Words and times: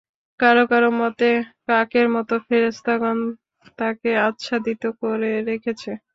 কারো 0.39 0.63
কারো 0.71 0.89
মতে, 0.99 1.29
কাকের 1.67 2.07
মত 2.15 2.29
ফেরেশতাগণ 2.45 3.17
তাকে 3.79 4.09
আচ্ছাদিত 4.27 4.83
করে 5.01 5.31
রেখেছে। 5.49 5.91